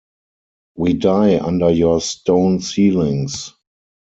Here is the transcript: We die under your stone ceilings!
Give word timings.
We 0.75 0.93
die 0.93 1.37
under 1.37 1.69
your 1.69 2.01
stone 2.01 2.59
ceilings! 2.61 3.53